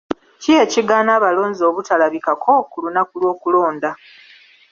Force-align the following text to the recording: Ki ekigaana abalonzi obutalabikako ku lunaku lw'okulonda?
Ki 0.41 0.51
ekigaana 0.63 1.11
abalonzi 1.17 1.61
obutalabikako 1.69 2.53
ku 2.71 2.77
lunaku 2.83 3.13
lw'okulonda? 3.21 3.91